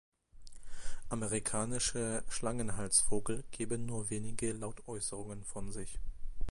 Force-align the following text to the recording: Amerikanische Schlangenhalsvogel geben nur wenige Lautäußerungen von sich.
Amerikanische 1.09 2.23
Schlangenhalsvogel 2.27 3.43
geben 3.51 3.85
nur 3.85 4.09
wenige 4.09 4.51
Lautäußerungen 4.51 5.43
von 5.45 5.71
sich. 5.71 5.99